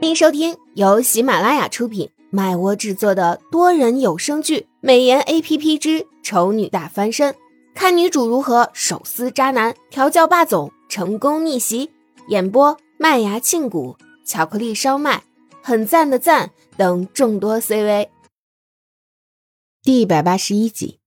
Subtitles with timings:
[0.00, 7.32] 欢迎收听由喜马拉雅出品、麦窝制作的多人有声剧《美颜 A P P 之丑女大翻身》，
[7.74, 11.90] 看女主如何手撕渣男、调教霸总、成功逆袭。
[12.28, 15.24] 演播：麦芽庆谷、巧克力烧麦、
[15.64, 18.08] 很赞的赞等众多 C V。
[19.82, 21.00] 第一百八十一集，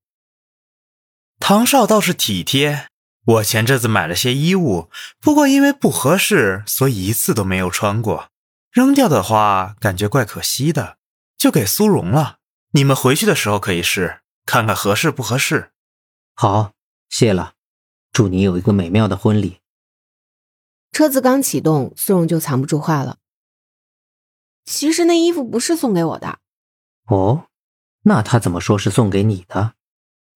[1.39, 2.87] 唐少倒是体贴。
[3.25, 4.89] 我前阵子买了些衣物，
[5.21, 8.27] 不过因为不合适，所以一次都没有穿过。
[8.71, 10.97] 扔掉的话，感觉怪可惜的，
[11.37, 12.37] 就给苏荣了。
[12.71, 15.73] 你们回去的时候可以试，看看合适不合适。
[16.33, 16.71] 好，
[17.09, 17.55] 谢了。
[18.13, 19.59] 祝你有一个美妙的婚礼。
[20.93, 23.17] 车子刚启动，苏荣就藏不住话了。
[24.63, 26.39] 其实那衣服不是送给我的。
[27.07, 27.47] 哦，
[28.03, 29.73] 那他怎么说是送给你的？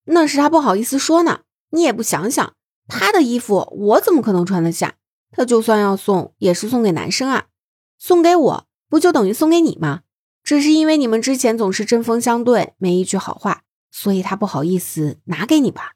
[0.05, 1.41] 那是他不好意思说呢。
[1.69, 2.53] 你也不想想，
[2.87, 4.95] 他的衣服我怎么可能穿得下？
[5.31, 7.47] 他就算要送，也是送给男生啊。
[7.97, 10.01] 送给我不就等于送给你吗？
[10.43, 15.93] 只是因为你们之前总是针锋相对，没一句好话，所以他不好意思拿给你吧。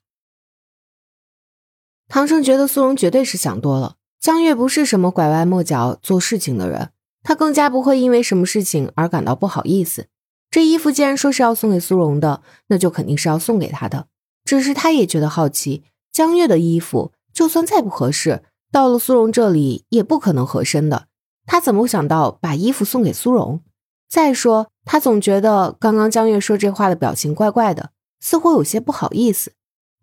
[2.07, 6.89] 唐生觉得苏荣绝对是想多了，江月不是什么拐弯抹角做事情的人，
[7.21, 10.07] 他更加不会因为什么事情而感到不好意思。
[10.49, 14.07] 这衣服既然说是要送给苏荣的，那就肯定是要送给他的。
[14.43, 18.41] 只是他也觉得好奇，江月的衣服就算再不合适，
[18.71, 21.05] 到了苏荣这里也不可能合身的。
[21.51, 23.61] 他怎么想到把衣服送给苏荣？
[24.07, 29.53] 再说，他总觉得刚刚江月说这话的表情怪怪的，似乎有些不好意思。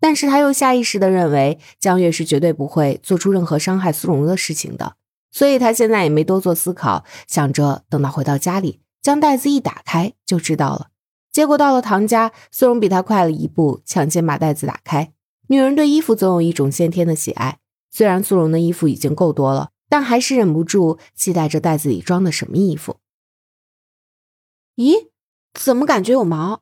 [0.01, 4.95] 但是他又下意识的认为江月是绝对不会做出任何伤害苏荣的事情的，
[5.31, 10.87] 所以他现在也没多做思考，想着等到回到家里，将袋子一打开就知道了。
[11.31, 15.13] 结果到了唐家，苏荣比他快了一步，抢先把袋子打开。
[15.47, 19.69] 女人对衣服总有一种先天的喜爱，虽然苏荣的衣服已经够多了。
[19.89, 22.97] 但还是忍不住期待着袋子里装的什么衣服。
[24.75, 25.07] 咦，
[25.53, 26.61] 怎么感觉有毛？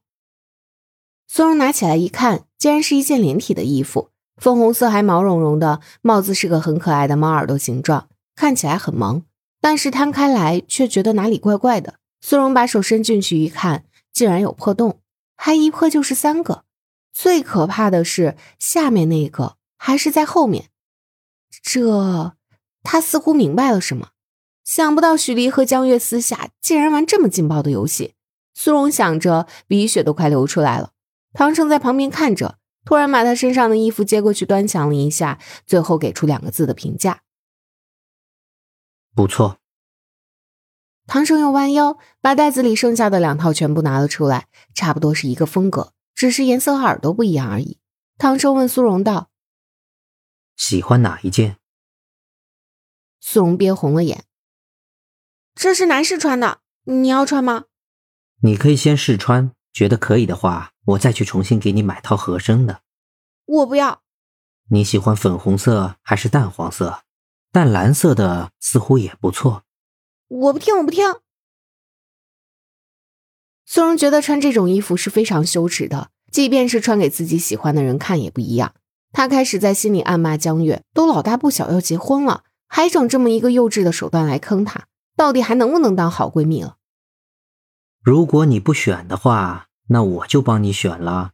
[1.28, 9.24] 苏荣拿起来一看，竟然是一件连体的衣服，粉红色还毛茸茸的，帽子是个很可爱的猫耳朵形状，看起来很萌，
[9.60, 12.00] 但是摊开来却觉得哪里怪怪的。
[12.22, 15.02] 苏荣把手伸进去一看，竟然有破洞，
[15.36, 16.64] 还一破就是三个。
[17.12, 20.70] 最可怕的是下面那个还是在后面，
[21.62, 22.36] 这。
[22.86, 24.12] 他似乎明白了什么，
[24.64, 28.14] 想不到许离和江月私下竟然玩这么劲爆的游戏。
[28.54, 30.92] 苏荣想着，鼻血都快流出来了。
[31.34, 37.24] 唐盛在旁边看着，突然把他身上的衣服接过去端详了一下，最后给出两个字的评价：
[39.14, 39.58] 不错。
[41.08, 47.80] 唐盛又弯腰把袋子里剩下的两套全部拿了出来，差不多是一个风格，只是颜色和耳朵不一样而已。
[48.18, 49.30] 唐盛问苏荣道
[50.56, 51.58] ：“喜欢哪一件？”
[53.28, 54.24] 苏荣憋红了眼，
[55.56, 57.66] 这是男士穿的，你要穿吗？
[58.44, 62.84] 你可以先试穿，觉得可以的话，我再去重新给你买套合身的。
[63.46, 64.04] 我不要。
[64.70, 67.02] 你喜欢粉红色还是淡黄色？
[67.52, 69.64] 淡蓝色的似乎也不错。
[70.28, 71.04] 我不听，我不听。
[73.66, 78.76] 苏荣觉得穿这种衣服是非常羞耻的，即便是穿给自己喜欢的人看也不一样。
[79.12, 82.44] 他开始在心里暗骂江月，都老大不小要结婚了。
[82.68, 86.78] 还整这么一个幼稚的手段来坑她，到底还能不能当好闺蜜了？
[88.02, 91.34] 如果你不选的话，那我就帮你选了。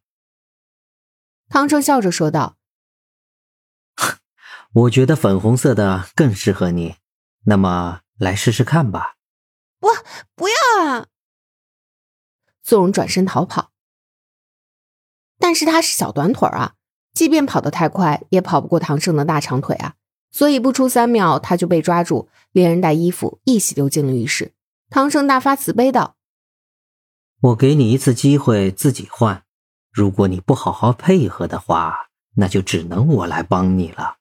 [1.49, 2.57] 唐城笑着说道
[4.71, 6.95] ：“我觉得粉红色的更适合你，
[7.45, 9.17] 那么来试试看吧。”
[9.79, 9.87] 不，
[10.35, 10.55] 不要
[10.85, 11.07] 啊！
[12.63, 13.71] 苏荣转身逃跑，
[15.39, 16.75] 但是他是小短腿啊，
[17.13, 19.95] 即便跑得太快，也跑不过唐胜的大长腿啊。
[20.31, 24.53] 所以不出三秒，他就被抓住，连人带衣服一起丢进了浴室。
[24.89, 26.15] 唐盛大发慈悲道
[27.41, 29.43] ：“我给你一次机会自己换，
[29.91, 34.17] 如果你不好好配合的话，那就只能我来帮你了。”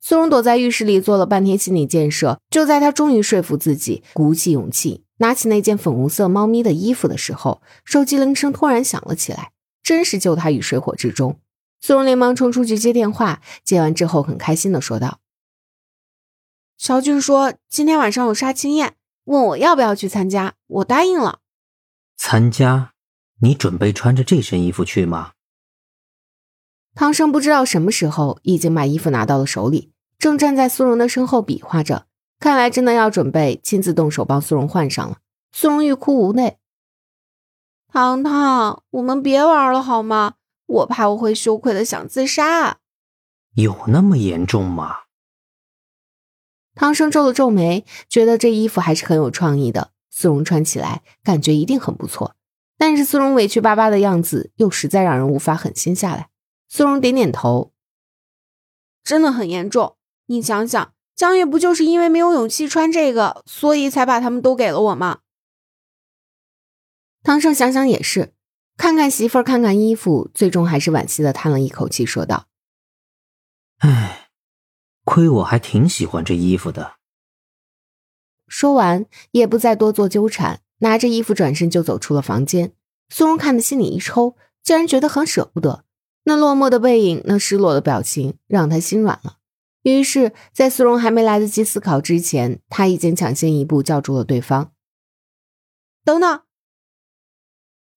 [0.00, 9.52] 苏荣躲在浴室里做了半天心理建设，就在他终于说服自己，鼓起勇气拿起那件粉红色猫咪的衣服的时候，手机铃声突然响了起来，
[9.82, 11.38] 真是救他于水火之中。
[11.84, 15.18] 苏荣连忙冲出去接电话，接完之后很开心的说道
[16.78, 18.94] ：“小俊说今天晚上有杀青宴，
[19.24, 21.40] 问我要不要去参加，我答应了。
[22.16, 22.92] 参加？
[23.40, 25.32] 你准备穿着这身衣服去吗？”
[26.94, 32.06] 唐生不知道什么时候已经把衣服拿到了手里，正站在苏荣的身后比划着，
[32.38, 35.16] 看来真的要准备亲自动手帮苏荣换上了。
[35.50, 36.58] 苏荣欲哭无泪
[37.92, 40.34] ：“糖糖，我们别玩了好吗？”
[40.72, 42.78] 我怕我会羞愧的想自杀，
[43.54, 45.00] 有那么严重吗？
[46.74, 52.34] 唐生皱了皱眉，觉得这衣服还是很有创意的，苏荣穿起来感觉一定很不错。
[52.78, 56.30] 但是苏荣委屈巴巴的样子又实在让人无法狠心下来。
[56.68, 57.72] 苏荣点点头，
[59.04, 59.96] 真的很严重。
[60.26, 65.20] 你想想，江月不就是因为没有勇气穿这个，所以才把他们都给了我吗？
[67.22, 68.32] 唐生想想也是，
[68.82, 72.48] 看看媳妇儿，看看衣服，最终还是惋惜的叹了一口气，说道
[73.78, 74.30] ：“唉，
[75.04, 76.96] 亏我还挺喜欢这衣服的。”
[78.48, 82.72] 说完，也不再多做纠缠，拿着衣服转身就走出了房间。
[83.08, 84.34] 苏荣看的心里一抽，
[84.64, 85.84] 竟然觉得很舍不得。
[86.24, 89.36] 那落寞的背影，那失落的表情，让他心软了。
[89.82, 94.72] 于是，在苏荣还没来得及思考之前，他已经抢先一步叫住了对方。
[96.04, 96.42] 等等，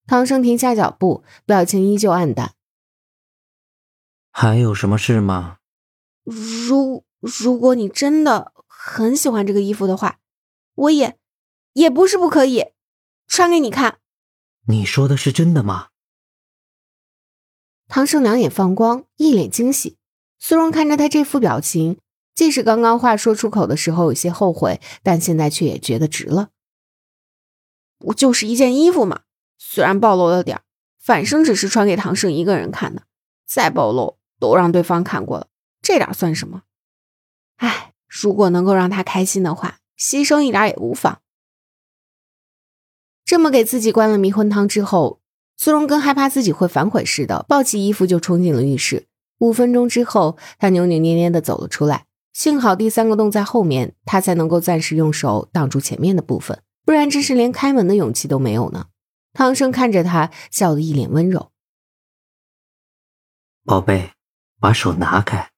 [0.07, 2.53] 唐生停下脚步，表情依旧暗淡。
[4.31, 5.57] 还有什么事吗？
[6.23, 10.19] 如如果你真的很喜欢这个衣服的话，
[10.75, 11.17] 我也
[11.73, 12.67] 也不是不可以
[13.27, 13.99] 穿给你看。
[14.67, 15.89] 你说的是真的吗？
[17.87, 19.97] 唐生两眼放光，一脸惊喜。
[20.39, 21.99] 苏荣看着他这副表情，
[22.33, 26.49] 即使刚刚话说出口的时候有些后悔，但现在却也觉得值了。
[27.97, 29.21] 不就是一件衣服嘛，
[29.57, 30.61] 虽然暴露了点儿
[31.01, 33.03] 反正只是穿给唐胜一个人看的，
[33.47, 35.47] 再暴露都让对方看过了，
[35.81, 36.63] 这点算什么？
[37.57, 41.21] 哎，如果能够让他开心的话，牺牲一点也无妨。
[43.23, 45.21] 这么给自己灌了迷魂汤之后。
[45.57, 49.05] 苏荣跟害怕自己会反悔似的，抱起衣服就冲进了浴室。
[49.39, 52.07] 五分钟之后，他扭扭捏捏的走了出来。
[52.33, 58.87] 幸好第三个洞在后面，他才能够暂时用手挡住前面的部分，不然真是连开门的勇气都没有呢。
[59.35, 61.51] 汤生看着他，笑得一脸温柔
[63.65, 64.13] ：“宝贝，
[64.61, 65.51] 把手拿开。”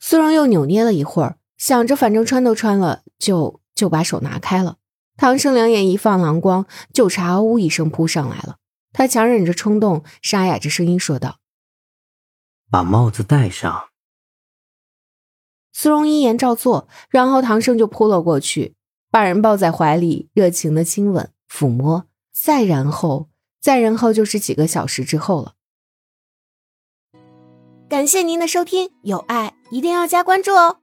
[0.00, 4.78] 苏荣又扭捏了一会儿，想着反正穿都穿了，就就把手拿开了。
[5.16, 8.58] 唐生两眼一放蓝光，就差呜一声扑上来了。
[8.92, 11.38] 他强忍着冲动，沙哑着声音说道
[12.68, 13.90] ：“把帽子戴上。”
[15.72, 18.74] 苏荣一言照做，然后唐生就扑了过去，
[19.08, 23.28] 把人抱在怀里，热情的亲吻、抚摸，再然后，
[23.60, 25.54] 再然后就是几个小时之后了。
[27.90, 30.81] 感谢您的收听，有爱一定要加关注哦。